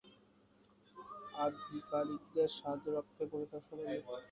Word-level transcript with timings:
আধিকারিকদের 1.39 2.49
সাহায্যের 2.57 2.95
অপেক্ষায় 3.01 3.29
বসে 3.31 3.47
থাকার 3.47 3.63
সময় 3.67 3.87
নেই। 3.87 4.01